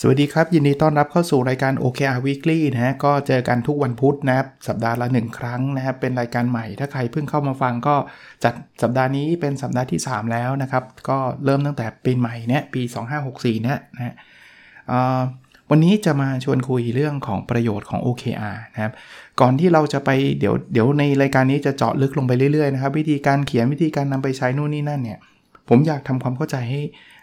[0.00, 7.96] สวัสดีครับ ยินดีต้อนรับเข้าสู่รายการ OKR Weekly นะฮะก็เจอกันทุกวันพุธนะครับสัปดาห์ละ 1 ครั้งนะครับเป็นรายการใหม่ถ้าใครเพิ่งเข้ามาฟังก็
[8.44, 12.82] จัดสัปดาห์นี้เป็นสัปดาห์ที่ 3 แล้วนะครับ ก็เริ่มตั้งแต่ปีใหม่เนี่ยปี
[13.22, 14.14] 2564เนี่ยนะฮะ
[15.70, 18.92] วันนี้จะมาชวนคุยเรื่องของประโยชน์ของ OKR นะครับ
[19.40, 25.18] ก่อนที่เราจะไปเดี๋ยวเดี๋ยวในรายการนี้จะเจาะลึกลงไปเรื่อยๆนะครับวิธีการเขียนวิธีการนำไปใช้นู่นนี่นั่นเนี่ย
[25.68, 26.80] ผมอยากทำความเข้าใจให้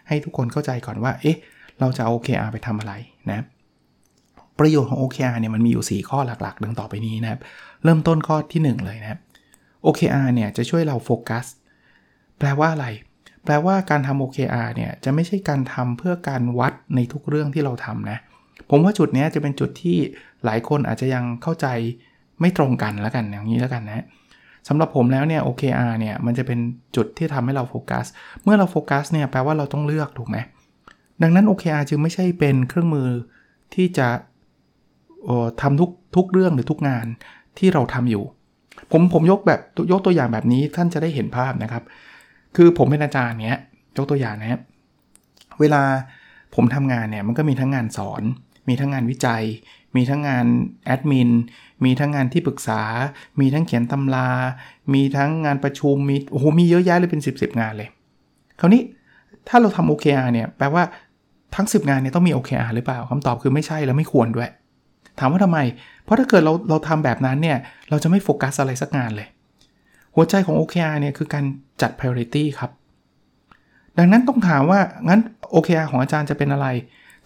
[0.08, 1.38] ให้ทุกคนเข้าใจก่อนว่า เอ๊ะ
[1.80, 2.92] เราจะเอา OKR ไปทำอะไร
[3.30, 3.44] นะ
[4.58, 7.40] ประโยชน์ของ OKR เนี่ยมันมีอยู่ 4 ข้อหลักๆ ดังต่อไปนี้นะครับ
[7.84, 9.20] เริ่มต้นข้อที่ 1 เลยนะครับ
[9.86, 11.44] OKR เนี่ยจะช่วยเราโฟกัส
[12.38, 12.86] แปลว่าอะไร
[13.44, 18.18] แปลว่าการทำ OKR เนี่ยจะไม่ใช่การทำเพื่อการวัดในทุกเรื่องที่เราทำนะ
[18.70, 19.96] ผมว่าจุดนี้จะเป็นจุดที่
[20.44, 21.66] หลายคนอาจจะยังเข้าใจ
[22.40, 24.04] ไม่ตรงกันแล้วกันอย่างนี้แล้วกันนะ
[24.68, 26.58] สำหรับผมแล้วเนี่ย OKR เนี่ยมันจะเป็น
[26.96, 28.06] จุดที่ทำให้เราโฟกัส
[28.42, 30.38] เมื่อเราโฟกัสเนี่ยแปลว่าเราต้องเลือกถูกไหม
[31.22, 33.08] ดังนั้น OKR จึงไม่ใช่เป็นเครื่องมือ
[33.74, 34.08] ที่จะ
[35.60, 37.06] ทำทุกทุกเรื่องหรือทุกงาน
[37.58, 38.24] ที่เราทำอยู่
[38.92, 39.60] ผมผมยกแบบ
[39.92, 41.82] ยกตัวอย่างแบบนี้ท่านจะได้เห็นภาพนะครับ
[42.56, 43.58] คือผมเป็นอาจารย์เนี้ย
[43.96, 44.60] ยกตัวอย่างนะ
[45.60, 45.82] เวลา
[46.54, 48.22] ผมทำงานเนี่ยมันก็มีทั้งงานสอน
[48.68, 49.44] มีทั้งงานวิจัย
[49.96, 50.46] มีทั้งงาน
[50.84, 51.30] แอดมิน
[51.84, 52.82] มีทั้งงานที่ปรึกษา
[53.40, 54.28] มีทั้งเขียนตำรา
[54.94, 57.88] มีทั้งงานประชุม มีโอ้โหมีเยอะแยะเลยเป็น 10บสงานเลย
[58.60, 58.82] คราวนี้
[59.48, 60.82] ถ้าเราทำ OKR เนี่ยแปลว่า
[61.54, 64.50] ทั้ง 10 งานเนี่ยต้องมี OKR หรือเปล่าคำตอบคือไม่ใช่แล้วไม่ควรด้วย
[65.18, 65.58] ถามว่าทำไม
[66.04, 67.58] เพราะถ้าเกิดเราเราทำแบบนั้นเนี่ย
[67.90, 69.28] เราจะไม่โฟกัสอะไรสักงานเลย
[70.14, 71.44] หัวใจของ OKR เนี่ยคือการ
[71.82, 72.70] จัด priority ครับ
[73.98, 75.20] ดังนั้นต้องถามว่างั้น
[75.54, 76.66] OKR ของอาจารย์จะเป็นอะไร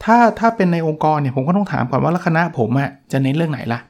[0.05, 3.81] ถ้าถ้าเป็นในองค์กรเนี่ยผมก็ต้องถามก่อนว่าคณะผมอะจะเน้นเรื่องไหนล่ะ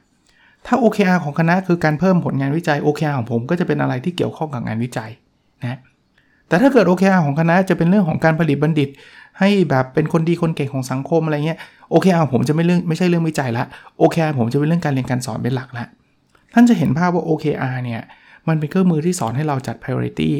[0.65, 5.09] ถ้า OKR ของคณะคือการเพิ่มผลงานวิจัย OKR ของผมก็จะเป็นอะไรที่เกี่ยวข้องกับงานวิจัย
[5.61, 5.79] นะ
[6.47, 8.89] แต่ถ้าเกิด OKR ของคณะจะเป็นเรื่องของการผลิตบัณฑิต
[9.39, 11.59] ให้แบบเป็นคนดีคนเก่งของสังคมอะไรเงี้ย
[11.91, 13.65] โอเคอาผมจะไม่เรื่องไม่ใช่เรื่องวิจัยละ
[13.99, 15.85] โอเคอาผมจะเป็นเรื่องการเรียนการสอนเป็นหลักละ
[16.53, 18.01] ท่านจะเห็นภาพว่า OKR เนี่ย
[18.47, 20.31] มันเป็นเครื่องมือที่สอนให้เราจัด priority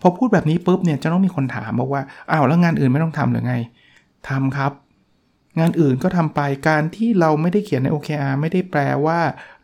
[0.00, 3.54] พอพูดแบบนี้ปุ๊บเนี่ยจะต้องมีคนถามบอกว่าอ้าวแล้วงานอื่นไม่ต้องทำหรือไง
[4.28, 4.72] ทำครับ
[5.58, 9.18] งานอื่นก็ทำไปการที่เราไม่ได้เขียนใน OKR ไม่ได้แปลว่า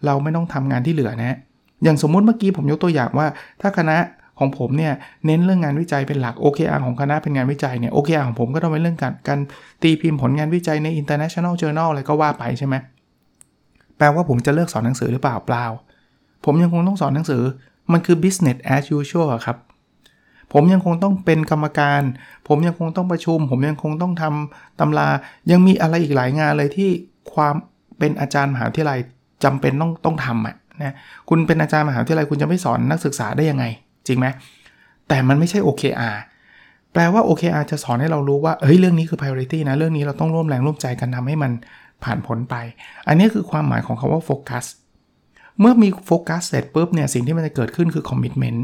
[0.04, 1.36] เราไม่ต้องทำงานที่เหลือนะ
[1.84, 3.26] อย่างสมมุติเมื่อกี้ผมยกตัวอย่างว่า
[3.60, 3.96] ถ้าคณะ
[4.38, 4.92] ของผมเนี่ย
[5.26, 9.40] เน้นเรื่องงานวิจัยเป็นหลัก OKR ของคณะเป็นงานวิจัยเนี่ย OKR ของผมก็ต้องเป็นเรื่องการการ
[9.82, 12.74] ตีพิมพ์ผลงานวิจัยใน international journal อะไรก็ว่าไปใช่ไหม
[13.98, 15.66] แปลว่าผมจะเลิกสอนหนังสือหรือเปล่าเปล่า
[16.44, 17.42] ผมยังคงต้องสอนหนังสือ
[17.92, 19.56] มันคือ business as usual ครับ
[20.52, 22.02] ผมยังคงต้องเป็นกรรมการ
[22.48, 25.08] ผมยังคงต้องประชุม ผมยังคงต้องทำตำรา
[25.50, 26.90] ยังมีอะไรอีกหลายงานเลยที่
[27.34, 27.54] ความ
[27.98, 28.98] เป็นอาจารย์มหาวิทยาลัย
[29.44, 30.94] จำเป็นต้องต้องทำอะนะ
[31.28, 33.64] คุณเป็นอาจารย์มหาวิทยาลัยคุณจะไม่สอนนักศึกษาได้ยังไง
[34.06, 34.26] จริงไหม
[35.08, 36.16] แต่มันไม่ใช่ OKR
[36.92, 41.52] แปลว่า OKR จะสอนให้เรารู้ว่าเฮ้ยเรื่องนี้คือ priority นะ เรื่องนี้เราต้องร่วมแรงร่วมใจกันทำให้มัน
[42.04, 42.54] ผ่านพ้นไป
[43.08, 44.64] อันนี้คือความหมายของคาว่าโฟกัส
[45.60, 48.60] เมื่อมีโฟกัสเสร็จปุ๊บเนี่ยสิ่งที่มันจะเกิดขึ้นคือ commitment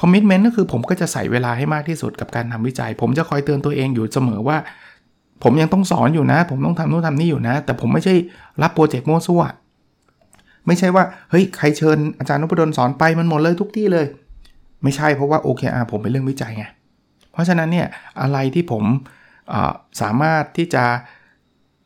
[0.00, 4.56] commitment ก็คือผมก็จะใส่เวลาให้มากที่สุดกับการทำวิจัย ผมจะคอยเตือนตัวเองอยู่เสมอว่า
[5.42, 8.14] ผมยังต้องสอนอยู่นะ ผมต้องทำนู่นทำนี่อยู่นะ แต่ผมไม่ใช่
[8.62, 9.42] รับโปรเจกต์มั่วซั่ว
[10.66, 14.06] ไม่ใช่ว่าเฮ้ยใครเชิญอาจารย์นพดลสอนไปมันหมดเลยทุกที่เลย
[14.82, 16.64] ไม่ใช่เพราะว่า OKR ผมเป็นเรื่องวิจัยไง
[17.32, 17.86] เพราะฉะนั้นเนี่ย
[18.22, 18.84] อะไรที่ผม
[20.00, 20.84] สามารถที่จะ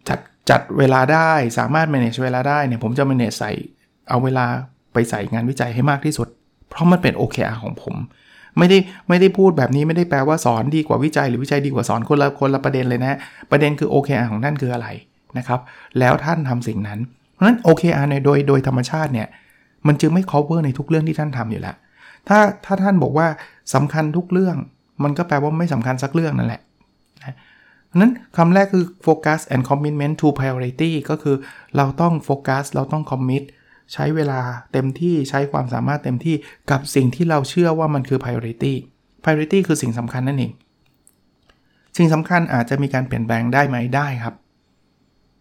[0.09, 0.19] จัด
[0.51, 3.53] จัดเวลาได้สามารถ manage เวลาได้เนี่ยผมจะ manage ใส่
[4.09, 4.47] เอาเวลา
[4.93, 6.29] ไปใส่งานวิจัยให้มากที่สุด
[6.71, 7.95] เพราะมันเป็น OKR ของผม
[8.59, 8.79] ไม่ได้
[9.09, 13.19] ไม่ได้พูดแบบนี้ไม่ได้แปลว่าสอนดีกว่าวิจัยหรือวิจัยดีกว่าสอนคนละคนละประเด็นเลยนะ
[13.51, 14.89] ประเด็นคือ OKR ของท่านคืออะไร
[15.39, 15.61] นะครับ
[15.99, 16.99] แล้วท่านทำสิ่งนั้น
[17.33, 19.29] เพราะฉะนั้น OKR ในโดยโดยธรรมชาติเนี่ย
[19.87, 21.77] มันจึงไม่ cover ในทุกเรื่องที่ท่านทำอยู่แล้ว
[22.29, 23.29] ถ้าถ้าท่านบอกว่า
[23.75, 24.57] สำคัญทุกเรื่อง
[25.05, 26.63] มันก็แปลว่าไม่สำคัญสักเรื่องนั่นแหละ
[27.23, 27.37] นะ
[27.97, 31.37] นั้นคำแรกคือ focus and commitment to priority ก็คือ
[31.77, 33.43] เราต้องโฟกัสเราต้อง commit
[33.93, 34.41] ใช้เวลา
[34.73, 36.37] เต็มที่ใช้ความสามารถเต็มที่
[36.71, 38.75] กับสิ่งที่เราเชื่อว่ามันคือ priority
[39.25, 40.53] priority คือสิ่งสำคัญนั่นเอง
[41.97, 44.35] สิ่งสำคัญอาจจะมีการเปลี่ยนแปลงได้ไหมได้ครับ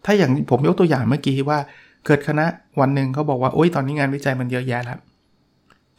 [0.04, 1.58] ถ้าอย่างผมยกตัวอย่างเมื่อกี้ว่า
[2.06, 2.46] เกิดคณะ
[2.80, 4.98] วันหนึ่งเขาบอกว่าโอ้ยตอนนี้งานวิจัยมันเยอะแยะแล้ว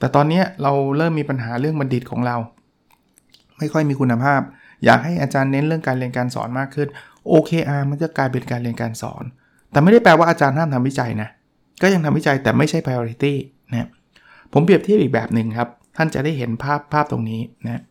[0.03, 2.35] แต่ตอนนี้เราเริ่มมีปัญหาเรื่องบัณฑิตของเรา
[3.57, 4.41] ไม่ค่อยมีคุณภาพ
[4.85, 6.87] อยากให้อาจารย์เน้นเรื่องการเรียนการสอนมากขึ้น
[7.31, 9.23] OKR มันจะกลายเป็นการเรียนการสอน
[9.71, 11.29] แต่ไม่ได้แปลว่าอาจารย์ห้ามทำวิจัยนะ
[11.81, 13.33] ก็ยังทำวิจัยแต่ไม่ใช่ priority
[13.71, 13.89] นะ
[14.53, 17.81] ผมเปรียบเทียบอีกแบบหนึ่งครับ ท่านจะได้เห็นภาพภาพตรงนี้นะ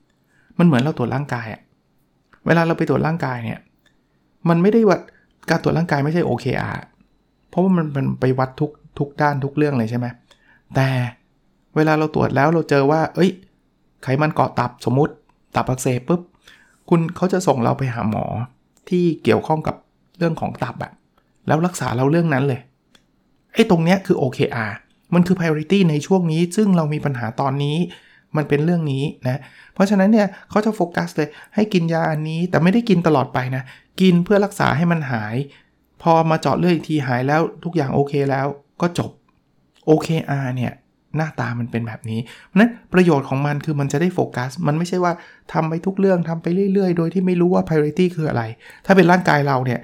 [0.58, 1.60] มันเหมือนเราตรวจร่างกายอะ
[2.46, 3.58] เวลาเราไปตรวจร่างกายเนี่ย
[4.48, 5.00] มันไม่ได้วัด
[5.50, 6.78] การตรวจร่างกายไม่ใช่ OKR
[7.48, 10.06] เพราะว่ามันมันไปวัดทุกทุกด้านทุกเรื่องเลยใช่ไหม
[10.74, 10.88] แต่
[11.76, 13.30] เวลาเราตรวจแล้วเราเจอว่า เอ้ย
[14.02, 15.14] ไขมันเกาะตับสมมติ
[15.56, 16.20] ตับอักเสบปุ๊บ
[16.88, 18.24] คุณเขาจะส่งเราไปหาหมอ
[18.88, 19.76] ที่เกี่ยวข้องกับ
[20.18, 20.92] เรื่องของตับอะ
[21.46, 22.60] แล้วรักษาเราเรื่องนั้นเลย
[23.54, 24.72] ไอ้ตรงเนี้ยคือ OKR
[25.14, 27.76] มันคือ priority ในช่วงนี้ ซึ่งเรามีปัญหาตอนนี้
[28.36, 29.40] มันเป็นเรื่องนี้นะ
[29.74, 33.62] เพราะฉะนั้นเนี่ยเขาจะโฟกัสเลย ให้กินยาอันนี้ แต่ไม่ได้กินตลอดไปนะ
[34.00, 35.36] กินเพื่อรักษาให้มันหาย
[36.02, 38.46] พอมาเจาะเลือดอีกทีหายแล้วทุกอย่างโอเคแล้ว
[38.80, 39.10] ก็จบ
[39.88, 40.72] OKR เนี่ย
[41.16, 45.12] หน้าตามันเป็นแบบนี้ เพราะนั้นประโยชน์ของมันคือมันจะได้โฟกัส มันไม่ใช่ว่า
[45.52, 48.42] ทำไปทุกเรื่องทำไปเรื่อย ๆ โดยที่ไม่รู้ว่า priority คืออะไร
[48.86, 49.80] ถ้าเป็นร่างกายเราเนี่ย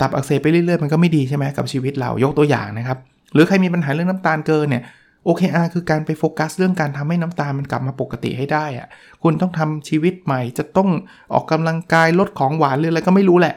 [0.00, 2.98] ตับอักเสบไปเรื่อยๆ มันก็ไม่ดีใช่ไหมกับชีวิตเรายกตัวอย่างนะครับ
[3.34, 4.82] หรือใครมีปัญหาเรื่องน้ำตาลเกินเนี่ย
[5.26, 8.88] OKR คือการไปโฟกัสเรื่องการทำให้น้ำตาลมันกลับมาปกติให้ได้อะ
[9.22, 10.88] คุณต้องทำชีวิตใหม่ จะต้อง
[11.32, 13.54] ออกกำลังกายลดของหวานหรืออะไรก็ไม่รู้แหละ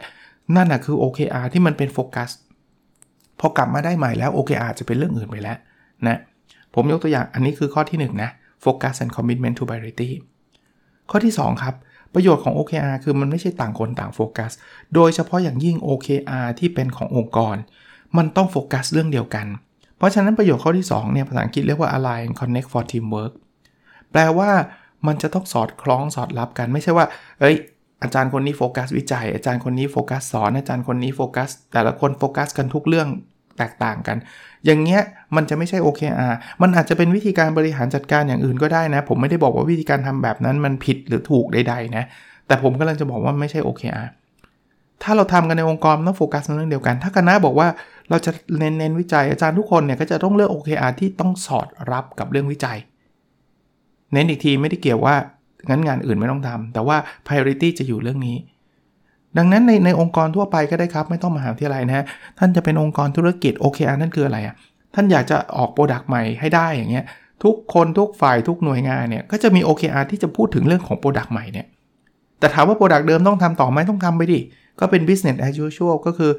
[0.55, 2.29] นั่นนะคือ OKR ที่มันเป็นโฟกัส
[3.39, 5.57] พอกลับมาได้ใหม่แล้ว OKR จะเป็นเรื่องอื่นไปแล้ว
[6.07, 6.17] นะ
[6.75, 8.31] ผมยกตัวอย่างอันนี้คือข้อที่ 1 นะ
[8.63, 10.09] Focus and Commitment to Priority
[11.09, 11.75] ข้อที่ 2 ครับ
[12.13, 14.51] ประโยชน์ของ OKR คือมันไม่ใช่ต่างคนต่างโฟกัส
[14.95, 17.55] โดยเฉพาะอย่างยิ่ง OKR ที่เป็นขององค์กร
[18.17, 19.47] มันต้องโฟกัสเรื่องเดียวกัน
[19.97, 23.33] เพราะฉะนั้นประโยชน์ข้อที่2เนี่ยภาษาอังกฤษเรียกว่า align connect for teamwork
[24.11, 24.51] แปลว่า
[25.07, 27.05] มันจะต้องสอดคล้องสอดรับกันไม่ใช่ว่า
[27.39, 27.55] เอ้ย
[28.03, 33.07] อาจารย์คนนี้โฟกัสวิจัย อาจารย์คนนี้โฟกัสสอน อาจารย์คนนี้โฟกัส แต่ละคนโฟกัสกันทุกเรื่อง
[33.57, 34.17] แตกต่างกัน
[34.65, 35.01] อย่างเงี้ย
[35.35, 42.03] มันจะไม่ใช่ OKR มันอาจจะเป็นวิธีการบริหารจัดการอย่างอื่นก็ได้นะ ผมไม่ได้บอกว่าวิธีการทำแบบนั้นมันผิดหรือถูกใดๆนะ
[42.47, 44.07] แต่ผมกำลังจะบอกว่าไม่ใช่ OKR
[45.03, 47.67] ถ้าเราทำกันในองค์กรต้องโฟกัสในเรื่องเดียวกัน ถ้าคณะบอกว่า
[48.09, 52.77] เราจะเน้นเน้นวิจัยอาจารย์ทุกคนเนี่ยก็จะต้องเลือก OKR ที่ต้องสอดรับกับเรื่องวิจัย
[54.13, 55.15] เน้นอีกทีไม่ได้เกี่ยวว่า
[55.69, 58.37] งั้นงานอื่นไม่ต้องทำแต่ว่า priority จะอยู่เรื่องนี้
[59.37, 62.05] ดังนั้นในในองค์กรทั่วไปก็ได้ครับ ไม่ต้องมหาวิทยาลัยนะฮะ
[62.39, 64.55] ท่านจะเป็นองค์กรธุรกิจ OKR นั่นคืออะไรอะ่ะ
[64.95, 67.05] ท่านอยากจะออก product ใหม่ให้ได้อย่างเงี้ย
[67.43, 71.67] ทุกคนทุกฝ่ายทุกหน่วยงานเนี่ยก็จะมี OKR ที่จะพูดถึงเรื่องของ product ใหม่เนี่ย
[72.39, 74.39] แต่ถามว่า product เดิมต้องทำต่อไหมต้องทำไปดิ
[74.79, 76.31] ก็เป็น business as usual ก็คือ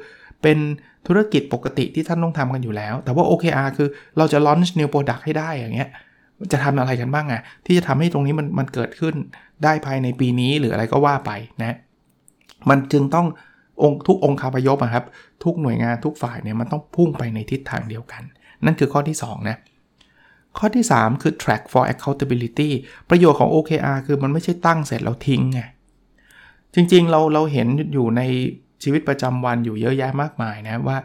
[0.42, 0.58] เป็น
[1.06, 5.90] ธุรกิจปกติที่ท่านต้องทำกันอยู่แล้ว แต่ว่า OKR คือเราจะ launch new product ให้ได้อย่างเงี้ย
[6.52, 9.14] จะทำอะไรกันบ้างอะที่จะทำให้ตรงนี้มันมันเกิดขึ้น
[9.64, 11.30] ได้ภายในปีนี้หรืออะไรก็ว่าไป
[11.62, 11.76] นะ
[12.68, 13.26] มันจึงต้อง
[13.82, 15.04] องทุกองค์คาพยพอะครับ
[15.44, 18.22] ทุกหน่วยงานทุกฝ่ายเนี่ยมันต้องพุ่งไปในทิศทางเดียวกัน
[18.64, 19.56] นั่นคือข้อที่2นะ
[20.58, 22.70] ข้อที่ 3 คือ track for accountability
[23.10, 25.60] ประโยชน์ของ OKR คือมันไม่ใช่ตั้งเสร็จแล้วทิ้งไง
[26.74, 28.22] จริงๆเราเราเห็นอยู่ใน
[28.82, 30.98] ชีวิตประจำวันอยู่เยอะแยะมากมายนะว่า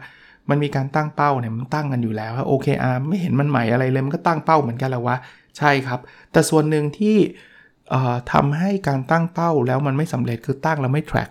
[0.48, 5.16] มันมีการตั้งเป้าเนี่ยมันตั้งกันอยู่แล้ว OKR ไม่เห็นมันใหม่อะไรเลยมันก็ตั้งเป้าเหมือนกันแล้ววะ
[5.58, 6.00] ใช่ครับ
[6.32, 7.16] แต่ส่วนหนึ่งที่
[8.32, 11.30] ทำให้การตั้งเป้าแล้วมันไม่สำเร็จคือตั้งแล้วไม่ track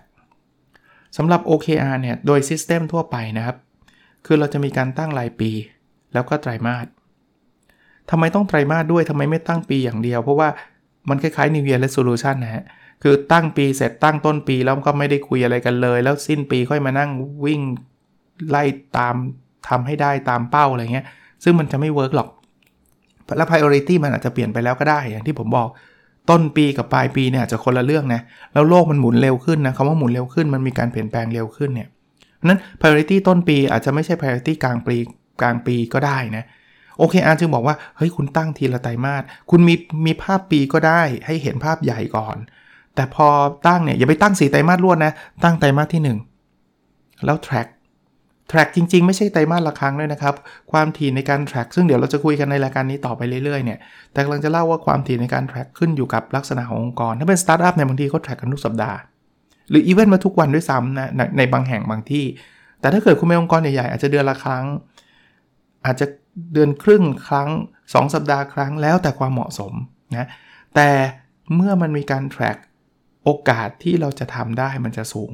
[1.18, 3.58] สำหรับ OKR เนี่ย โดย System ทั่วไปนะครับ
[4.26, 5.52] คือเราจะมีการตั้งรายปี
[6.14, 6.88] แล้วก็ไตรมาส
[8.10, 10.50] ทำไมต้องไตรมาสด้วยทำไมไม่ตั้งปีอย่างเดียว เพราะว่า
[11.10, 12.64] มันคล้ายๆ New Year Resolution นะฮะ
[13.04, 17.10] คือตั้งปีเสร็จตั้งต้นปีแล้วก็ไม่ได้คุยอะไรกันเลย แล้วสิ้นปีค่อยมานั่ง
[17.46, 17.62] วิ่ง
[18.50, 18.64] ไล่
[18.98, 19.16] ตาม
[19.70, 21.06] ทำให้ได้ตามเป้าอะไรเงี้ย
[21.44, 22.30] ซึ่งมันจะไม่เวิร์กหรอก
[23.38, 25.70] แล้ว priority มันอาจจะเปลี่ยนไปแล้วก็ได้อย่างที่ผมบอก
[26.30, 28.22] ต้นปีกับปลายปีเนี่ยจะคนละเรื่องนะ
[28.54, 31.88] แล้วโลกมันหมุนเร็วขึ้นนะคำว่าหมุนเร็วขึ้นมันมีการเปลี่ยนแปลงเร็วขึ้นเนี่ย
[32.46, 34.98] นั้น priority ต้นปีอาจจะไม่ใช่ priority กลางปี
[35.42, 36.44] กลางปีก็ได้นะ
[36.98, 42.38] โอเคอาร์จึงบอกว่าเฮ้ยคุณตั้งทีละไตรมาสคุณมีมีภาพปีก็ได้ให้เห็นภาพใหญ่ก่อน
[42.96, 43.28] แต่พอ
[43.68, 46.18] ตั้งเนี่ยอย่าไปตั้งสี่ไตรมาสรวดนะตั้งไตรมาสที่
[46.62, 47.68] 1 แล้ว track
[48.52, 50.36] track จริง ๆ ไม่ใช่ไตรมาสละครั้งด้วยนะครับ
[50.72, 53.80] ความถี่ในการ track ซึ่งเดี๋ยวเราจะคุยกันในรายการนี้ต่อไปเรื่อยๆเนี่ย
[54.12, 58.98] แต่กำลังจะเล่าว่าความถี่ในการ track ขึ้นอยู่กับลักษณะขององค์กร ถ้าเป็นสตาร์ทอัพเนี่ยบางทีเขา track กันทุกสัปดาห์
[59.70, 62.26] หรืออีเวนต์มาทุกวันด้วยซ้ำนะในบางแห่งบางที่
[62.80, 64.66] แต่ถ้าเกิดคุณเป็นองค์กรใหญ่ๆอาจจะเดือนละครั้ง
[65.86, 66.06] อาจจะ
[66.54, 67.50] เดือนครึ่งครั้ง
[67.84, 69.74] 2 สัปดาห์ครั้งแล้วแต่ความเหมาะสม
[70.18, 70.28] นะ
[70.76, 70.90] แต่
[71.56, 72.58] เมื่อมันมีการ track
[73.24, 75.32] โอกาสที่เราจะทำได้มันจะสูง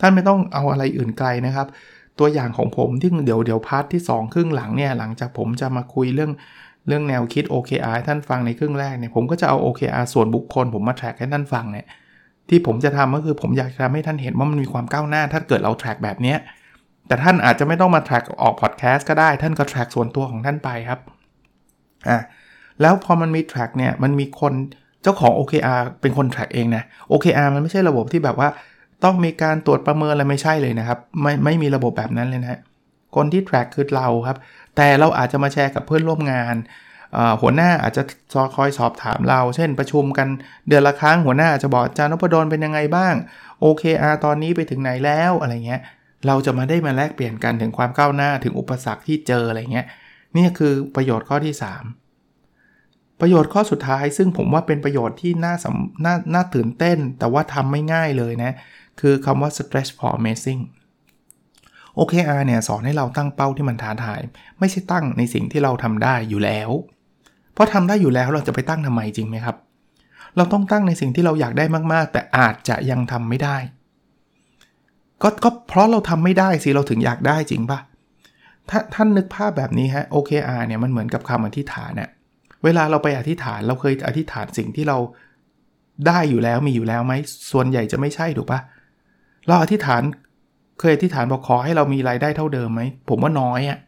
[0.00, 1.66] ท่านไม่ต้องเอาอะไรอื่นไกลนะครับ
[2.18, 6.32] ตัวอย่างของผมที่เดี๋ยวเดี๋ยว part ที่ 2 ครึ่งหลังเนี่ยหลังจากผมจะมาคุยเรื่อง
[6.88, 11.86] เรื่องแนวคิด OKR ท่านฟังในครึ่งแรกเนี่ยผมก็จะเอา OKR ส่วนบุคคล ผมมา track ให้ท่านฟังเนี่ย
[12.48, 16.38] ที่ผมจะทำก็คือผมอยากจะทำให้ท่านเห็นว่ามันมีความก้าวหน้า ถ้าเกิดเรา track แบบเนี้ย
[17.06, 21.00] แต่ท่านอาจจะไม่ต้องมา track ออกพอดแคสต์ก็ได้ ท่านก็ track ส่วนตัวของท่านไปครับ
[22.08, 22.18] อะ
[22.80, 24.52] แล้วพอมันมี track เนี่ยมันมีคน
[25.02, 28.48] เจ้าของ OKR เป็นคน track เองนะ OKR มันไม่ใช่ระบบที่แบบว่า
[29.04, 32.60] ต้องมีการตรวจประเมินอะไรไม่ใช่เลยนะครับ ไม่ไม่มีระบบแบบนั้นเลยนะ
[33.16, 34.38] คนที่ track คือเราครับ
[34.76, 36.56] แต่เราอาจจะมาแชร์กับเพื่อนร่วมงาน
[37.40, 38.02] หัวหน้าอาจจะ
[38.56, 40.28] คอยสอบถามเรา เช่นประชุมกัน
[40.68, 43.14] เดือนละครั้งหัวหน้าอาจจะบอกอาจารย์นพดลเป็นยังไงบ้าง
[43.62, 45.80] OKR ตอนนี้ไปถึงไหนแล้วอะไรเงี้ย
[46.26, 49.86] เราจะมาได้มาแลกเปลี่ยนกันถึงความก้าวหน้าถึงอุปสรรคที่เจออะไรเงี้ย
[50.36, 58.52] นี่คือประโยชน์ข้อที่ 3 ประโยชน์ข้อสุดท้ายซึ่งผมว่าเป็นประโยชน์ที่น่าสำน่าน่าตื่นเต้น แต่ว่าทำไม่ง่ายเลยนะ
[59.00, 60.62] คือคำว่า stretch for amazing
[61.98, 64.20] OKR เนี่ยสอนให้เราตั้งเป้าที่มันท้าทาย
[64.58, 66.70] ไม่ใช่ตั้งในสิ่งที่เราทำได้อยู่แล้ว
[67.52, 69.56] เพราะทำได้อยู่แล้วเราจะไปตั้งทำไมจริงไหมครับ
[70.36, 73.56] เราต้องตั้งในสิ่งที่เราอยากได้มากๆ แต่อาจจะยังทำไม่ได้
[75.22, 77.78] ก็ก็เพราะเราทำไม่ได้สิเราถึงอยากได้จริงปะ
[78.70, 82.10] ถ้าท่านนึกภาพแบบนี้ฮะ OKR เนี่ยมันเหมือนกับคำอธิษฐานเนี่ย
[82.64, 84.98] เวลาเราไปอธิษฐานเราเคยอธิษฐานสิ่งที่เรา
[86.06, 87.12] ได้อยู่แล้วมีอยู่แล้วไหม
[87.52, 88.60] ส่วนใหญ่จะไม่ใช่ถูกปะ
[89.48, 90.02] เราอธิษฐาน
[90.80, 93.78] เคยอธิษฐานบอกขอให้เรามีรายได้เท่าเดิมไหมผมว่าน้อยอะ่ะ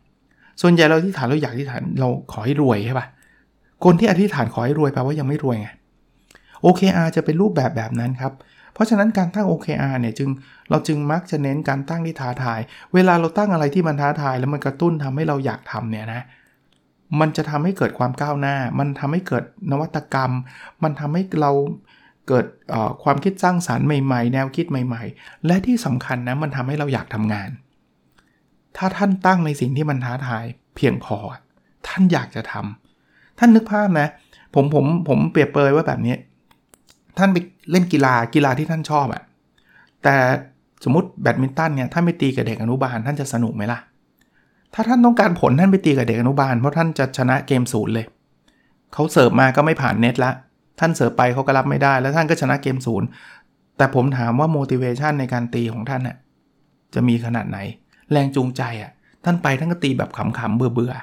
[0.63, 3.07] ส่วนใหญ่เราอธิษฐานเราอยากอธิษฐานเราขอให้รวยใช่ปะ
[3.85, 5.69] คนที่อธิษฐานขอให้รวยแปลว่ายังไม่รวยไง
[6.65, 8.33] OKR จะเป็นรูปแบบแบบนั้นครับ
[8.75, 10.29] เพราะฉะนั้นการตั้ง OKR เนี่ยจึง
[10.71, 12.61] เราจึงมักจะเน้นการตั้งที่ท้าทาย
[12.95, 16.23] เวลาเราตั้งอะไรที่มันท้าทาย แล้วมันกระตุ้นทำให้เราอยากทำเนี่ยนะ
[17.21, 20.33] มันจะทำให้เกิดความก้าวหน้า มันทำให้เกิดนวัตกรรม
[20.83, 21.53] มันทำให้เรา
[22.29, 22.47] เกิด
[23.03, 27.51] ความคิดสร้างสารรค์ใหม่ๆ แนวคิดใหม่ๆ และที่สำคัญนะมันทำให้เราอยากทำงาน
[28.77, 30.45] ถ้าท่านตั้งในสิ่งที่มันท้าทาย
[30.77, 31.17] เพียงพอ
[31.89, 34.09] ท่านอยากจะทำท่านนึกภาพนะ
[34.55, 36.15] ผมผมผมเปรียบเปยว่าแบบนี้
[37.19, 37.37] ท่านไป
[37.71, 39.23] เล่นกีฬากีฬาที่ท่านชอบอะ
[40.03, 40.17] แต่
[40.85, 43.79] สมมติแบดมินตันเนี่ยท่านไปตีกับเด็กอนุบาลท่านจะสนุกไหมล่ะ
[44.75, 48.07] ถ้าท่านต้องการผลท่านไปตีกับเด็กอนุบาลเพราะท่านจะชนะเกมศูนย์เลย
[48.93, 50.31] เขาเสิร์ฟมาก็ไม่ผ่านเน็ตละ
[50.81, 53.09] ท่านเสิร์ฟไปเขาก็รับไม่ได้ แล้วท่านก็ชนะเกมศูนย์
[53.77, 56.17] แต่ผมถามว่า motivation ในการตีของท่านน่ะ
[56.95, 57.59] จะมีขนาดไหน
[58.13, 58.91] แรงจูงใจอะ
[59.25, 60.95] ท่านไปท่านก็ตีแบบขำๆเบื่อ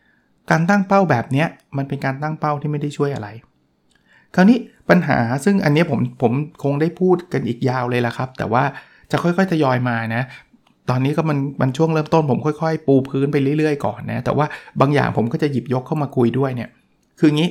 [0.00, 1.44] ๆการตั้งเป้าแบบนี้
[1.76, 3.28] มันเป็นการตั้งเป้าที่ไม่ได้ช่วยอะไร
[4.34, 4.58] คราวนี้
[4.90, 6.32] ปัญหาซึ่งอันนี้ผมผม
[6.62, 8.62] คงได้พูดกันอีกยาวเลยละครับ แต่ว่า
[9.10, 10.22] จะค่อยๆทยอยมานะ
[10.90, 14.46] ตอนนี้ก็มันมันช่วงเริ่มต้นผมค่อยๆ ปูพื้นไปเรื่อยๆก่อนนะแต่ว่า
[14.80, 16.70] บางอย่างผมก็จะหยิบยกเข้ามาคุยด้วยเนี่ย
[17.20, 17.48] คืองี้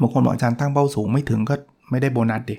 [0.00, 1.54] บางคนบอกอาจารย์ตั้งเป้าสูงไม่ถึงก็
[1.90, 2.56] ไม่ได้โบนัสดิ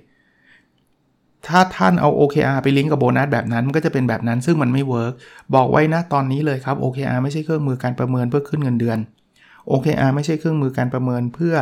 [1.48, 5.14] ถ้าท่านเอา OKR ไปลิงก์กับโบนัสแบบนั้นมันก็จะเป็นแบบนั้นซึ่งมันไม่ work
[5.56, 8.98] บอกไว้นะตอนนี้เลยครับ OKR ไม่ใช่เครื่องมือการประเมินเพื่อขึ้นเงินเดือน
[9.72, 11.56] OKR ไม่ใช่เครื่องมือการประเมินเพื่อ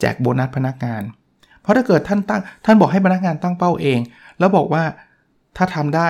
[0.00, 1.02] แจกโบนัสพนักงาน
[1.62, 3.98] เพราะถ้าเกิดท่านตั้งท่านบอกให้พนักงานตั้งเป้าเอง
[4.38, 4.82] แล้วบอกว่า
[5.56, 6.08] ถ้าทำได้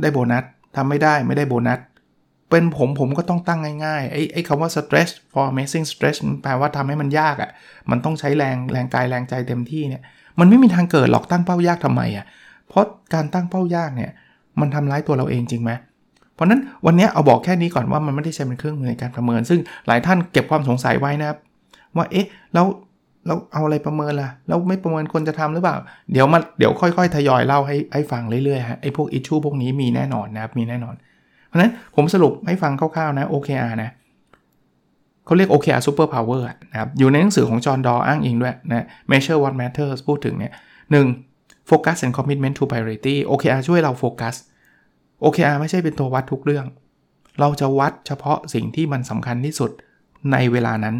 [0.00, 0.44] ได้โบนัส
[0.76, 1.78] ทำไม่ได้ไม่ได้โบนัส
[2.50, 7.50] เป็นผมผมก็ต้องตั้งง่ายๆ ไอ้ไอ้คำว่า stress for amazing stress แปลว่าทำให้มันยากอะ่ะ
[7.90, 10.02] มันต้องใช้แรงแรงกายแรงใจเต็มที่เนี่ย
[10.40, 12.24] มันไม่มีทางเกิดหรอกตั้งเป้ายากทำไมอะ่ะ
[12.68, 14.10] เพราะการตั้งเป้ายากเนี่ย
[14.60, 15.72] มันทำร้ายตัวเราเองจริงไหม
[16.34, 21.38] เพราะนั้นวันนี้เอาบอกแค่นี้ก่อนว่ามันไม่ได้ใช้เป็นเครื่องมือในการประเมิน ซึ่งหลายท่านเก็บความสงสัยไว้นะครับ
[21.96, 22.66] ว่าเอ๊ะแล้ว
[23.26, 25.76] เราเอาอะไรประเมินล่ะ แล้วไม่ประเมินคนจะทำหรือเปล่า
[26.12, 30.94] เดี๋ยวมาเดี๋ยวค่อยๆ ทยอยเล่าให้ให้ฟังเรื่อยๆฮะไอ้พวกอิชชูพวกนี้มีแน่นอนนะครับมีแน่นอน
[31.48, 33.90] เพราะนั้นผมสรุปให้ฟังคร่าวๆนะ OKR นะ
[35.24, 40.52] เขาเรียก OKR Super Power นะครับอยู่ในหนังสือของจอห์นดออ้างอิงด้วยนะ Measure What Matters พูดถึงเนี่ย
[40.92, 41.06] หนึ่ง
[41.70, 44.34] Focus and Commitment to Priority OKR ช่วยเราโฟกัส
[45.24, 46.66] OKR ไม่ใช่เป็นตัววัดทุกเรื่อง
[47.40, 49.70] เราจะวัดเฉพาะสิ่งที่มันสำคัญที่สุด
[50.32, 50.96] ในเวลานั้น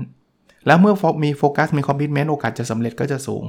[0.66, 3.44] แล้วเมื่อมีโฟกัสมีคอมมิชเมนต์โอกาสจะสำเร็จก็จะสูง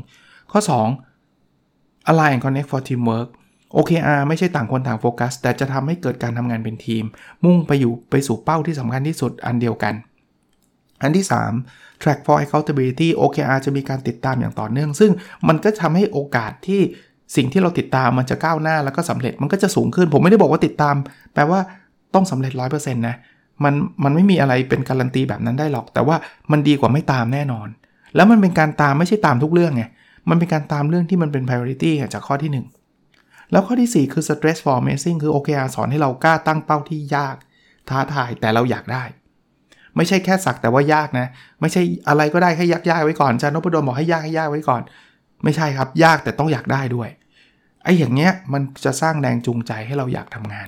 [0.51, 3.29] ข้อ 2 Align and Connect for Teamwork
[3.77, 7.03] OKR ไม่ใช่ต่างคนต่างโฟกัส แต่จะทำให้เกิดการทำงานเป็นทีม
[7.43, 9.93] มุ่งไปอยู่ไปสู่เป้าที่สำคัญที่สุดอันเดียวกัน
[11.03, 11.25] อันที่
[11.63, 15.11] 3 track for accountability OKR จะมีการติดตามอย่างต่อเนื่อง ซึ่ง
[15.47, 16.81] มันก็ทำให้โอกาสที่
[17.35, 20.95] สิ่งที่เราติดตามมันจะก้าวหน้าแล้วก็สำเร็จมันก็จะสูงขึ้น ผมไม่ได้บอกว่าติดตาม
[21.33, 21.59] แปลว่า
[22.13, 23.15] ต้องสำเร็จ 100%นะ
[23.63, 23.73] มัน
[24.03, 26.15] มันไม่มีอะไรเป็นการันตีแบบนั้นได้หรอก แต่ว่า
[26.51, 27.67] มันดีกว่าไม่ตามแน่นอน
[28.15, 29.83] แล้วมันเป็นการตามไม่ใช่ตามทุกเรื่องไง
[30.29, 32.78] มันเป็นการตามเรื่องที่มันเป็น priority จากข้อที่ 1
[33.51, 37.35] แล้วข้อที่ 4 คือ stress for amazing คือ OKR สอนให้เรากล้าตั้งเป้าที่ยาก
[37.89, 39.03] ท้าทายแต่เราอยากได้
[39.95, 41.27] ไม่ใช่แค่สักแต่ว่ายากนะ
[41.61, 44.81] ไม่ใช่อะไรก็ได้ให้ยากๆไว้ก่อนอาจารย์นพดลบอกให้ยากให้ยากไว้ก่อน
[45.43, 47.09] ไม่ใช่ครับยากแต่ต้องอยากได้ด้วย
[47.83, 50.67] ไอ้อย่างเงี้ยมันจะสร้างแรงจูงใจให้เราอยากทำงาน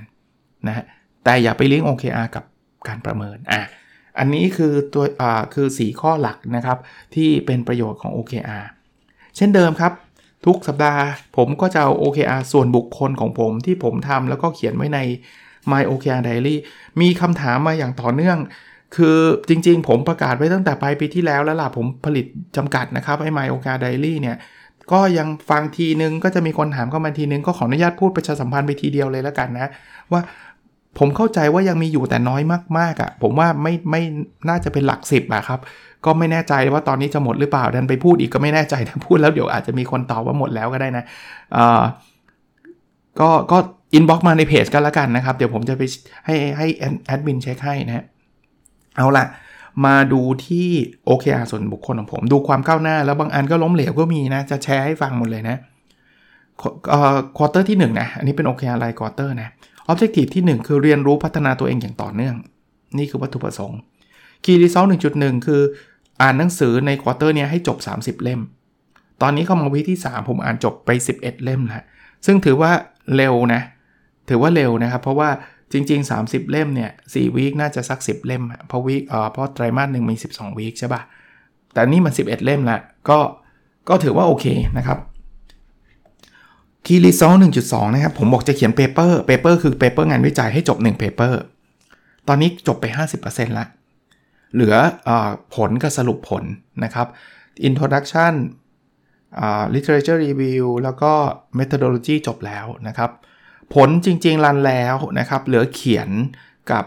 [0.67, 0.83] นะ
[1.23, 2.43] แต่อย่าไปลิงก์ OKR กับ
[2.87, 3.61] การประเมินอะ
[4.19, 6.77] อันนี้คือตัวอ่าคือ 4 ข้อหลักนะครับ
[7.15, 8.65] ที่เป็นประโยชน์ของ OKR
[9.35, 9.91] เช่นเดิมครับ
[10.45, 11.03] ทุกสัปดาห์
[11.37, 14.99] ผมก็จะเอา OKR ส่วนบุคคลของผมที่ผมทำแล้วก็เขียนไว้ใน
[15.71, 16.55] My OKR Diary
[17.01, 18.37] มีคำถามมาอย่างต่อเนื่อง
[18.95, 19.17] คือ
[19.49, 22.25] จริงๆ ผมประกาศไว้ตั้งแต่ปลายปีที่แล้วแล้วล่ะผมผลิต
[22.57, 24.37] จำกัดนะครับไอ้ My OKR Diary เนี่ย
[24.91, 29.69] ก็ยังฟังทีนึงก็จะมีคนถามเข้ามาทีนึง ก็ขออนุญาตพูดประชาสัมพันธ์ไปทีเดียวเลยแล้วกันนะ
[30.11, 30.21] ว่า
[30.99, 32.41] ผมเข้าใจว่ายังมีอยู่แต่น้อย
[32.77, 34.01] มากๆอะ่ะ ผมว่าไม่ไม่
[34.49, 35.59] น่าจะเป็นหลักสิบอะครับ
[36.05, 41.03] ก็ไม่แน่ใจว่าตอนนี้จะหมดหรือเปล่าดันไปพูดอีกก็ไม่แน่ใจถ้าพูดแล้วเดี๋ยวอาจจะมีคนตอบว่าหมดแล้วก็ได้นะ
[43.19, 43.57] ก็ก็
[43.93, 45.81] inbox มาในเพจกันละกันนะครับ เดี๋ยวผมจะไป
[46.25, 46.67] ให้ให้
[47.07, 48.05] แอดมินเช็คให้นะ
[48.97, 49.25] เอาละ
[49.85, 50.67] มาดูที่
[51.09, 55.57] OKR ส่วนบุคคลของผม ดูความก้าวหน้า แล้วบางอันก็ล้มเหลวก็มีนะ จะแชร์ให้ฟังหมดเลยนะ
[57.37, 59.49] quarter ที่ 1 นะ อันนี้เป็น OKR ราย quarter นะ
[59.87, 62.35] objective ที่ 1 คือเรียนรู้พัฒนาตัวเองอย่างต่อเนื่อง
[62.97, 63.79] นี่คือวัตถุประสงค์
[64.43, 65.61] key result 1.1คือ
[66.21, 68.41] อ่านหนังสือใน quarter นี้ให้จบ 30 เล่ม
[69.21, 70.89] ตอนนี้เข้ามาวิที่ 3 ผมอ่านจบไป
[71.19, 71.83] 11 เล่มแล้ว
[72.25, 72.71] ซึ่งถือว่า
[73.15, 73.61] เร็วนะ
[74.29, 75.29] ถือว่าเร็วนะครับ เพราะว่า
[75.73, 81.01] จริง ๆ 30 เล่มเนี่ย4 week น่าจะสัก 10 เล่ม เพราะ week เอ่อเพราะไตรมาสหนึ่งมี 12 week ใช่ปะ่ะ
[81.73, 82.77] แต่นี่มัน 11 เล่มละ
[83.09, 83.19] ก็
[83.89, 84.45] ก็ถือว่าโอเค
[84.77, 84.99] นะครับ
[86.85, 91.39] key result 1.2นะครับ ผมบอกจะเขียน paper paper คือ paper งานวิจัยให้จบ1 paper
[92.27, 92.85] ตอนนี้จบไป
[93.21, 93.65] 50%ละ
[94.53, 94.75] เหลือ
[95.07, 95.09] อ
[95.55, 96.43] ผลกับสรุปผล
[96.83, 97.07] นะครับ
[97.67, 98.33] introduction
[99.73, 101.11] literature review แล้วก็
[101.59, 103.11] methodology จบแล้วนะครับ
[103.75, 106.09] ผลจริงๆ run แล้วนะครับ เหลือเขียน
[106.71, 106.85] กับ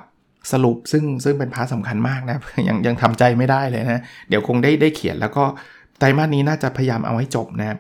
[0.53, 2.37] สรุปซึ่งซึ่งเป็น part สำคัญมากนะ
[2.69, 5.45] ยังยังทำใจไม่ได้เลยนะ เดี๋ยวคงได้ได้เขียนแล้วก็
[5.99, 7.79] ไตรมาสนี้น่าจะพยายามเอาให้จบนะ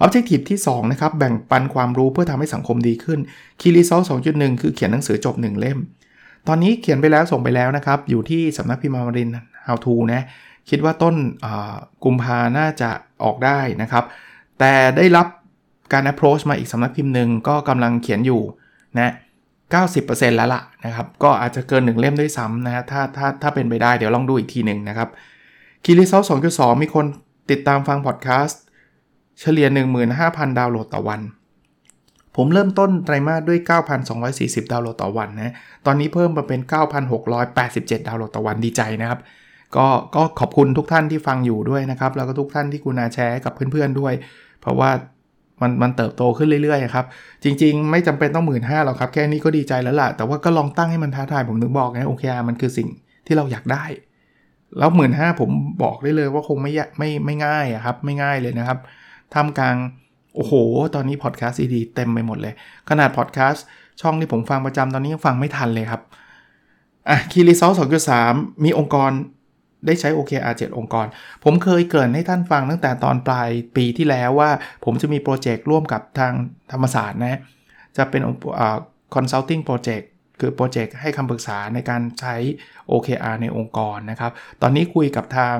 [0.00, 3.18] objective ที่ 2 นะครับ แบ่งปันความรู้เพื่อทำให้สังคมดีขึ้น
[3.60, 4.02] key result
[4.32, 5.78] 2.1 คือเขียนหนังสือจบ 1 เล่ม
[6.48, 9.30] ตอนนี้เขียนไปแล้วส่งไปแล้วนะครับ อยู่ที่สำนักพิมพ์มาริน
[9.66, 10.22] How to นะ
[10.70, 11.14] คิดว่าต้น
[12.04, 12.90] กุมภาน่าจะ
[13.24, 14.04] ออกได้นะครับ
[14.58, 15.26] แต่ได้รับ
[15.92, 18.40] การ approach มาอีกสำนักพิมพ์หนึ่งก็กำลังเขียนอยู่
[18.98, 19.12] นะ
[19.72, 25.08] 90%แล้วล่ะนะครับ ก็อาจจะเกิน 1 เล่มด้วยซ้ำนะถ้าถ้าถ้าเป็นไปได้เดี๋ยวลองดูอีกทีหนึ่งนะครับ
[25.84, 26.22] คีรีเซล
[26.52, 27.06] 2.2มีคน
[27.50, 28.62] ติดตามฟังพอดแคสต์
[29.40, 29.66] เฉลี่ย
[30.12, 31.20] 15,000 ดาวน์โหลดต่อวัน
[32.36, 33.58] ผมเริ่มต้นไตรมาสด้วย
[34.14, 35.52] 9,240 ดาวน์โหลดต่อวันนะ
[35.86, 36.60] ตอนนี้เพิ่มมาเป็น
[37.28, 39.20] 9,687 ดาวน์โหลดต่อวันดีใจนะครับ
[39.76, 44.12] ก็ก็ขอบคุณทุกท่านที่ฟังอยู่ด้วยนะครับ แล้วก็ทุกท่านที่กุณาแชร์กับเพื่อนๆด้วย
[44.60, 44.90] เพราะว่า
[45.62, 47.06] มันมันเติบโตขึ้นเรื่อยๆครับ
[47.44, 52.88] จริงๆ ไม่จำเป็นต้องหมื่นห้าหรอกครับ แค่นี้ก็ดีใจแล้วล่ะ แต่ว่าก็ลองตั้งให้มันท้าทายผมถึงบอกไงโอเคมันคือสิ่ง
[53.26, 53.84] ที่เราอยากได้
[54.78, 55.50] แล้วหมื่นห้าผม
[55.82, 58.78] บอกได้เลยว่าคงไม่ไม่ไม่ง่ายครับ ไม่ง่ายเลยนะครับ
[59.34, 59.76] ทำกลาง
[60.34, 60.52] โอ้โห
[60.94, 62.54] ตอนนี้พอดแคสต์ดีเต็มไปหมดเลย
[62.88, 63.64] ขนาดพอดแคสต์
[64.00, 66.02] ช่องที่ผมฟังประจำตอนนี้ยังฟังไม่ทันเลยครับ
[67.08, 68.32] อะคีรีซอลสองจุดสาม
[68.64, 69.10] มีองค์กร
[69.86, 71.06] ได้ใช้ OKR 7 องค์กร
[71.44, 74.50] ผมเคยเกริ่นให้ท่านฟังตั้งแต่ตอนปลายปีที่แล้วว่า
[74.84, 76.32] ผมจะมีโปรเจกต์ร่วมกับทาง
[76.72, 77.40] ธรรมศาสตร์นะ
[77.96, 78.22] จะเป็น
[79.14, 80.04] consulting project
[80.42, 82.34] คือโปรเจกต์ให้คำปรึกษาในการใช้
[82.90, 85.56] OKR ในองค์กรนะครับ ตอนนี้คุยกับทาง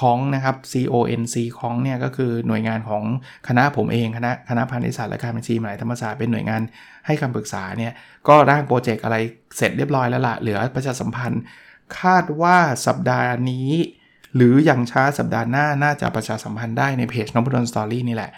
[0.00, 3.02] คองนะครับ CONC คองเนี่ยก็คือหน่วยงานของ
[3.48, 6.62] คณะผมเอง คณะคณะพาณิชยศาสตร์และการบัญชีมหาธรรมศาสตร์เป็นหน่วยงาน
[7.06, 7.92] ให้คำปรึกษาเนี่ย
[8.28, 9.16] ก็ร่างโปรเจกต์อะไร
[9.56, 11.42] เสร็จเรียบร้อยแล้วละเหลือประชาสัมพันธ์
[12.00, 13.70] คาดว่าสัปดาห์นี้
[14.36, 18.30] หรืออย่างช้าสัปดาห์หน้าน่าจะประชาสัมพันธ์ได้ในเพจนพดล Story นี่แหละ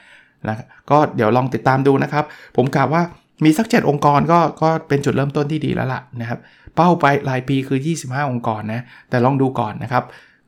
[0.49, 0.57] นะ
[0.91, 2.25] ก็เดี๋ยวลองติดตามดูนะครับ
[2.57, 3.03] ผมกล่าวว่า
[3.45, 6.39] มีสัก 7 องค์กรก็ก็เป็นจุดเริ่มต้นที่ดีแล้วล่ะนะครับ
[6.77, 10.05] เป้าไปรายปีคือ 25 องค์กรนะ แต่ลองดูก่อนนะครับ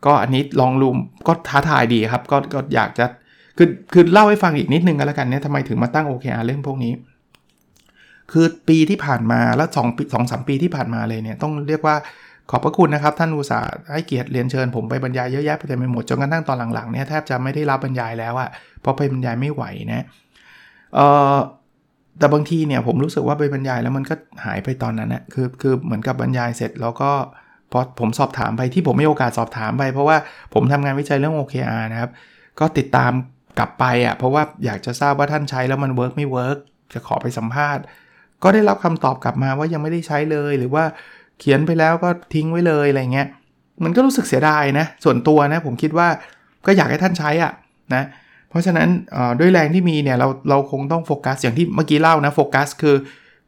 [0.07, 0.97] ก็อันนี้ลองรูม
[1.27, 3.07] ก็ท้าทายดีครับ ก็ก็อยากจะ
[3.59, 6.93] คือคือเล่าให้ฟังอีกนิดนึงกันแล้วกันเนี่ยทำไมถึงมาตั้ง OKR เรื่องพวกนี้
[8.33, 11.97] คือปีที่ผ่านมาแล้วสองปีสองสามปีที่ผ่านมาเลยเนี่ยต้องเรียกว่า
[12.51, 20.05] ขอบพระคุณนะครับ ท่านอุตสาห์ให้เกียรติเรียนเชิญผมไปบรรยายเยอะแยะไปเต็มไปหมดจนกระทั่งตอนหลังๆเนี่ยแทบจะไม่ได้รับบรรยายแล้วอะเพราะไปบรรยายไม่ไหวนะ
[20.95, 21.37] เอ่อ
[22.19, 27.11] แต่บางทีเนี่ยผมรู้สึกว่าไปบรรยายแล้วมันก็หายไปตอนนั้นนะคือคือเหมือนกับบรรยายเสร็จแล้วก็
[27.73, 30.17] พอผมสอบถามไปที่ผมมีโอกาสสอบถามไป เพราะว่า
[30.55, 32.11] ผมทำงานวิจัยเรื่อง OKR นะครับ
[32.61, 33.13] ก็ติดตาม
[33.59, 36.59] กลับไปอะ่ะเพราะว่าอยากจะทราบว่าท่านใช้แล้วมัน work ไม่ work
[36.93, 37.83] จะขอไปสัมภาษณ์
[38.43, 40.85] ก็ได้รับคำตอบกลับมาว่ายังไม่ได้ใช้เลย หรือว่า
[41.39, 43.29] เขียนไปแล้วก็ทิ้งไว้เลยอะไรเงี้ย
[43.85, 46.09] มันก็รู้สึกเสียดายนะส่วนตัวนะผมคิดว่า
[46.67, 47.53] ก็อยากให้ท่านใช้อะ่ะ
[47.95, 48.05] นะ
[48.57, 48.89] ราะฉะนั้น
[49.41, 52.97] ด้วยแรงที่มีเนี่ยเราเราคงต้องโฟกัสอย่างที่เมื่อกี้เล่านะโฟกัสคือ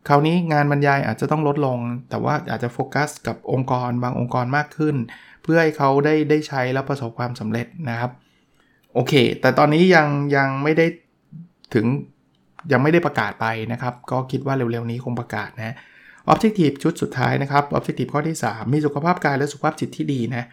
[0.09, 1.79] คราวนี้งานบรรยายอาจจะต้องลดลง
[2.11, 4.97] แต่ว่าอาจจะโฟกัสกับองค์กรบางองค์กรมากขึ้น
[5.42, 8.11] เพื่อให้เขาได้ได้ใช้แล้วประสบความสำเร็จนะครับ
[8.94, 10.87] โอเค แต่ตอนนี้ยังยังไม่ได้
[11.75, 11.87] ถึง
[12.73, 15.77] ยังไม่ได้ประกาศไปนะครับ ก็คิดว่าเร็วๆนี้คงประกาศนะ
[16.29, 20.47] ออบเจกตีฟชุดสุดท้ายนะครับออบเจกตีฟข้อที่ 3 มีสุขภาพกายและสุขภาพจิตที่ดีนะ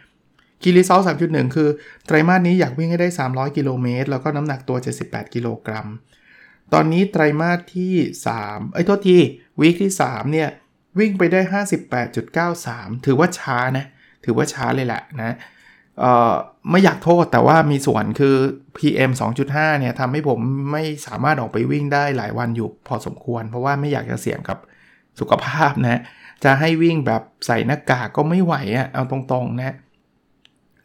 [0.61, 1.69] คีรีเซลสามจุดหนึ่งคือ
[2.05, 5.87] ไตรมาสนี้อยากวิ่งให้ได้ 300 กิโลเมตร แล้วก็น้ำหนักตัว 78 กิโลกรัม
[6.73, 7.93] ตอนนี้ไตรมาสที่
[8.35, 9.17] 3ไอ้ยโทษที
[9.59, 10.49] วีคที่ 3 เนี่ย
[10.99, 11.41] วิ่งไปได้
[12.23, 13.85] 58.93 ถือว่าช้านะ
[14.25, 15.35] ถือว่าช้าเลยแหละนะ
[15.99, 16.33] เอ่อ
[16.69, 18.35] ไม่อยากโทษแต่ว่ามีส่วนคือ
[18.77, 19.11] PM
[19.45, 20.39] 2.5 เนี่ยทำให้ผม
[20.71, 24.57] ไม่สามารถออกไปวิ่งได้หลายวันอยู่พอสมควร เพราะว่าไม่อยากจะเสี่ยงกับ
[25.19, 26.01] สุขภาพนะ
[26.43, 29.75] จะให้วิ่งแบบใส่หน้ากากก็ไม่ไหวอะเอาตรงๆนะ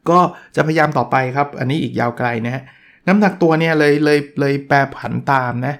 [0.09, 0.19] ก็
[0.57, 2.63] จะพยายามต่อไปครับ อันนี้อีกยาวไกลนะฮะ
[3.09, 5.75] น้ำหนักตัวเนี่ยเลยเลยเลยแปรผันตามนะ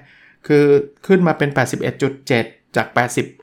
[0.47, 0.65] คือ
[1.07, 1.49] ขึ้นมาเป็น
[2.13, 2.87] 81.7 จาก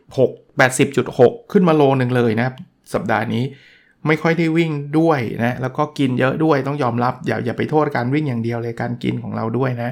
[0.04, 2.56] 86 80.6 ขึ้นมาโลหนึ่งเลยนะครับ
[2.94, 3.44] สัปดาห์นี้
[4.06, 9.90] ไม่ค่อยได้วิ่งด้วยนะแล้วก็กินเยอะด้วยต้องยอมรับ อย่าอย่าไปโทษการวิ่งอย่างเดียวเลยการกินของเราด้วยนะ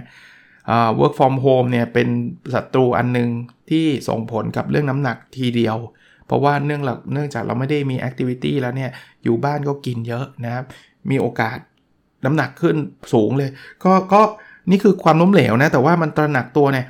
[0.75, 2.09] uh, work from home เนี่ยเป็น
[2.55, 3.29] ศัตรูอันนึง
[3.71, 5.77] ที่ส่งผลกับเรื่องน้ำหนักทีเดียว
[6.27, 8.91] เพราะว่าเนื่องหลักเนื่องจากเราไม่ได้มีแอคทิวิตี้แล้วเนี่ย
[9.25, 10.65] อยู่บ้านก็กินเยอะนะครับ
[11.11, 11.59] มีโอกาส
[12.25, 12.77] น้ำหนักขึ้น
[13.13, 13.51] สูงเลย
[13.85, 14.21] ก็ก็
[14.71, 16.87] นี่คือความล้มเหลวนะ แต่ว่ามันตระหนักตัวเนี่ย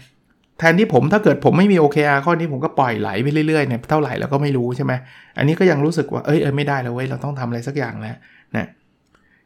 [0.59, 4.92] แทนที่ผมถ้าเกิดผมไม่มี OKR ข้อนี้ผมก็ปล่อยไหลไปเรื่อยๆเนี่ยเท่าไหร่เราก็ไม่รู้ใช่ไหม
[5.38, 8.16] อันนี้ก็ยังรู้สึกว่าเอ้ยเออไม่ได้แล้วเว้ยเราต้องทำอะไรสักอย่างแล้ว
[8.55, 8.68] นะ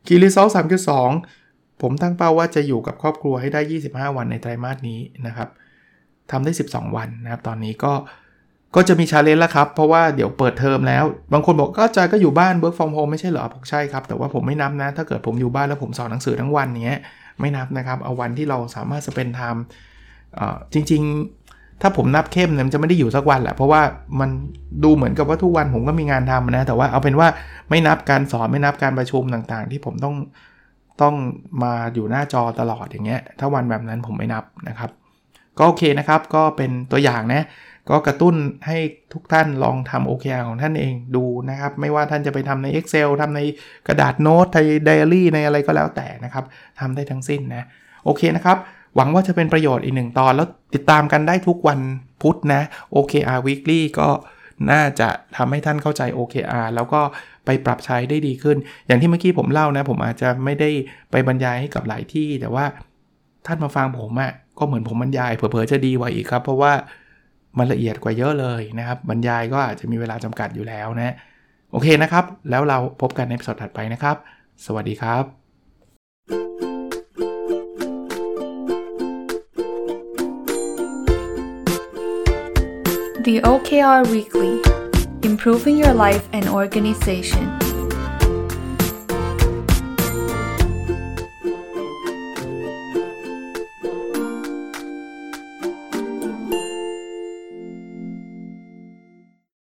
[0.06, 1.10] key result สามจุดสอง
[1.82, 5.48] ผมตั้งเป้าว่าจะอยู่กับครอบครัวให้ได้ 25 วันในไตรมาสนี้นะครับ
[6.30, 7.92] ทำได้ 12 วันนะครับ ตอนนี้ก็
[8.76, 17.00] ก็จะมี challenge แล้วครับ เพราะว่าเดี๋ยวเปิดเทอมแล้ว บางคนบอกก็จะก็อยู่บ้าน work from home ไม่ใช่เหรอผมใช่ครับ แต่ว่าผมไม่นับนะ ถ้าเกิดผมอยู่บ้านแล้วผมสอนหนังสือทั้งวันเนี้ย
[17.40, 19.64] ไม่นับนะครับ เอาวันที่เราสามารถ spend time
[20.72, 21.02] จริง
[21.42, 23.82] ๆ ถ้าผมนับเข้มเนี่ยมันจะไม่ได้อยู่สักวันแหละ เพราะว่า
[24.20, 24.30] มัน
[24.84, 27.28] ดูเหมือนกับว่าทุกวันผมก็มีงานทำนะ แต่ว่าเอาเป็นว่า
[27.70, 30.14] ไม่นับการสอนไม่นับการประชุมต่างๆ ที่ผมต้อง
[31.02, 31.14] ต้อง
[31.62, 34.90] มาอยู่หน้าจอตลอดอย่างเงี้ย ถ้าวันแบบนั้นผมไม่นับนะครับ
[35.58, 37.44] ก็โอเคนะครับ ก็เป็นตัวอย่างนะ
[37.90, 38.34] ก็กระตุ้น
[38.66, 38.78] ให้
[39.12, 43.40] ทุกท่านลองทำ OKR ของท่านเองดูนะครับ ไม่ว่าท่านจะไปทำใน Excel ทำใน
[43.88, 46.44] กระดาษโน้ตในไดอารี่ในอะไรก็แล้วแต่นะครับ
[46.80, 47.64] ทำได้ทั้งสิ้นนะ
[48.04, 48.58] โอเคนะครับ
[48.96, 51.80] หวังว่าจะเป็นประโยชน์อีกหนึ่งตอน แล้วติดตามกันได้ทุกวัน
[52.22, 52.62] พุธนะ
[52.94, 54.08] OKR Weekly ก็
[54.70, 57.00] น่าจะทำให้ท่านเข้าใจ OKR แล้วก็
[57.46, 60.70] ไปปรับใช้ได้ดีขึ้น อย่างที่เมื่อกี้ผมเล่านะ ผมอาจจะไม่ได้
[61.10, 62.64] ไปบรรยายให้กับหลายที่ แต่ว่า
[63.46, 66.72] ท่านมาฟังผมอะ่ะก็เหมือนผมบรรยายเผลอๆจะดีกว่าอีกครับ เพราะว่า
[67.58, 71.14] มันละเอียดกว่าเยอะเลยนะครับ บรรยายก็อาจจะมีเวลาจำกัดอยู่แล้วนะ
[71.72, 74.16] โอเคนะครับ แล้วเราพบกันในสดถัดไปนะครับ
[74.66, 75.24] สวัสดีครับ
[83.26, 84.54] The OKR Weekly
[85.28, 87.59] Improving Your Life and Organization